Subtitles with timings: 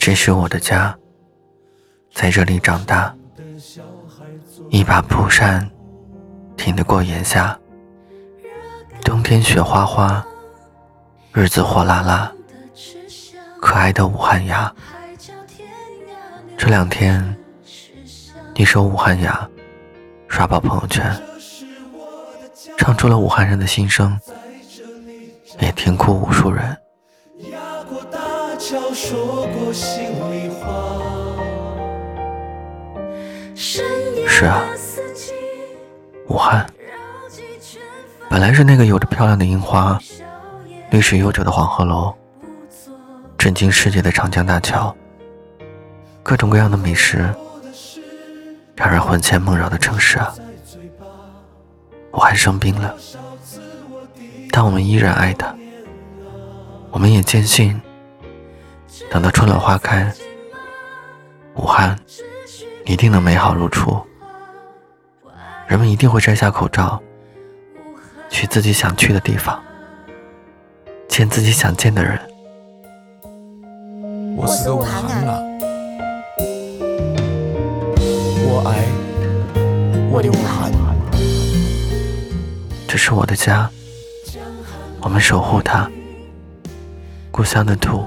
[0.00, 0.96] 这是我的家，
[2.14, 3.14] 在这里长大。
[4.70, 5.68] 一把蒲扇，
[6.56, 7.58] 挺得过炎夏。
[9.02, 10.24] 冬天雪花花，
[11.32, 12.32] 日子火辣辣。
[13.60, 14.72] 可爱的武汉牙，
[16.56, 17.36] 这两天
[18.54, 19.48] 你说武汉牙
[20.28, 21.04] 刷爆朋友圈，
[22.76, 24.18] 唱出了武汉人的心声，
[25.60, 26.76] 也听哭无数人。
[34.26, 34.64] 是啊，
[36.28, 36.66] 武汉。
[38.30, 39.98] 本来是那个有着漂亮的樱花、
[40.90, 42.14] 历史悠久的黄鹤楼、
[43.48, 44.94] 震惊世界的长江大桥、
[46.22, 47.34] 各种各样的美食，
[48.76, 50.34] 让人魂牵梦绕的城市啊！
[52.12, 52.94] 武汉生病了，
[54.50, 55.56] 但我们依然爱它。
[56.90, 57.80] 我们也坚信。
[59.10, 60.12] 等到春暖花开，
[61.54, 61.98] 武汉
[62.84, 63.98] 一定能美好如初。
[65.66, 67.02] 人们一定会摘下口罩，
[68.28, 69.58] 去自己想去的地方，
[71.08, 72.20] 见自己想见的人。
[74.40, 75.42] 我是个武汉啊，
[78.46, 78.86] 我爱
[80.12, 80.70] 我的武汉，
[82.86, 83.68] 这是我的家，
[85.00, 85.90] 我们守护它，
[87.32, 88.06] 故乡的土。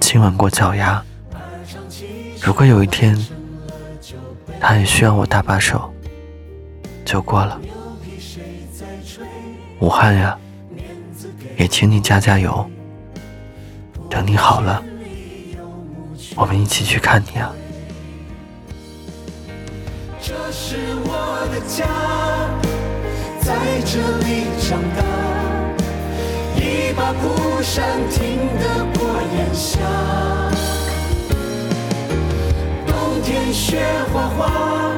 [0.00, 1.02] 亲吻过脚丫。
[2.40, 3.18] 如果有一天，
[4.60, 5.92] 他也需要我搭把手，
[7.04, 7.60] 就过了。
[9.80, 10.38] 武汉呀，
[11.56, 12.64] 也请你加加油。
[14.08, 14.82] 等你好了，
[16.36, 17.52] 我们一起去看你啊。
[20.20, 21.86] 这是我的家，
[23.40, 25.02] 在这里长大，
[26.56, 29.78] 一把蒲扇听得过炎夏。
[33.22, 34.89] 天雪花花，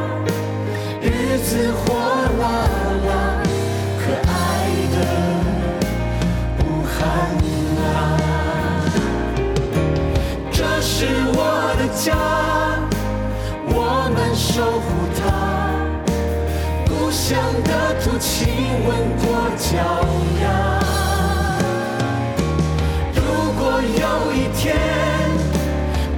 [14.54, 14.82] 守护
[15.16, 15.22] 它。
[16.86, 18.46] 故乡的土，亲
[18.86, 19.24] 吻过
[19.56, 19.72] 脚
[20.42, 20.44] 丫。
[23.14, 23.18] 如
[23.58, 24.76] 果有一天，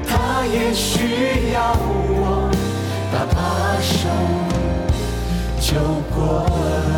[0.05, 1.79] 它也需要。
[3.13, 3.37] 把把
[3.81, 4.09] 手
[5.61, 5.79] 就
[6.13, 6.93] 过了，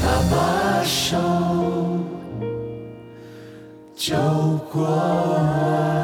[0.00, 1.18] 把把手
[3.96, 4.14] 就
[4.72, 6.03] 过。